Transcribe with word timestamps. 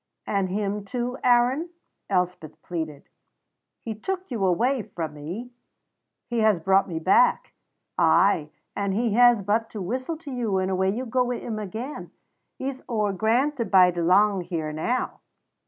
"And 0.25 0.49
him 0.49 0.83
too, 0.83 1.19
Aaron?" 1.23 1.69
Elspeth 2.09 2.59
pleaded. 2.63 3.07
"He 3.81 3.93
took 3.93 4.31
you 4.31 4.43
away 4.45 4.81
frae 4.81 5.07
me." 5.09 5.51
"He 6.27 6.39
has 6.39 6.59
brought 6.59 6.87
me 6.89 6.97
back." 6.97 7.53
"Ay, 7.99 8.49
and 8.75 8.95
he 8.95 9.13
has 9.13 9.43
but 9.43 9.69
to 9.69 9.79
whistle 9.79 10.17
to 10.17 10.31
you 10.31 10.57
and 10.57 10.71
away 10.71 10.89
you 10.89 11.05
go 11.05 11.23
wi' 11.25 11.37
him 11.37 11.59
again. 11.59 12.09
He's 12.57 12.81
ower 12.89 13.13
grand 13.13 13.55
to 13.57 13.65
bide 13.65 13.95
lang 13.95 14.41
here 14.41 14.73
now." 14.73 15.19